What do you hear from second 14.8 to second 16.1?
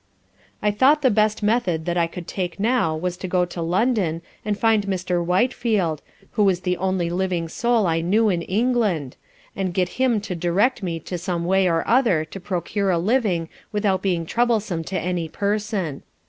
to any Person.